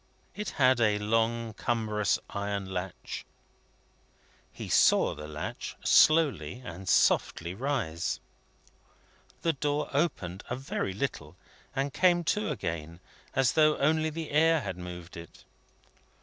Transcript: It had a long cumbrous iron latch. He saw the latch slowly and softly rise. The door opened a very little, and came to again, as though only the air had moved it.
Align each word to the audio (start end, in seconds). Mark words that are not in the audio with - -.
It 0.33 0.49
had 0.57 0.79
a 0.81 0.97
long 0.97 1.53
cumbrous 1.53 2.17
iron 2.31 2.65
latch. 2.73 3.23
He 4.51 4.67
saw 4.67 5.13
the 5.13 5.27
latch 5.27 5.75
slowly 5.85 6.59
and 6.65 6.89
softly 6.89 7.53
rise. 7.53 8.19
The 9.43 9.53
door 9.53 9.91
opened 9.93 10.43
a 10.49 10.55
very 10.55 10.93
little, 10.93 11.35
and 11.75 11.93
came 11.93 12.23
to 12.33 12.49
again, 12.49 12.99
as 13.35 13.51
though 13.51 13.77
only 13.77 14.09
the 14.09 14.31
air 14.31 14.61
had 14.61 14.75
moved 14.75 15.15
it. 15.15 15.43